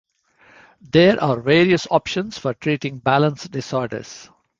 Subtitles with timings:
[0.91, 4.31] There are various options for treating balance disorders.